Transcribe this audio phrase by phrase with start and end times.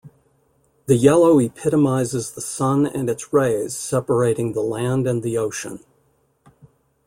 [0.87, 5.79] The yellow epitomizes the sun and its rays separating the land and the ocean.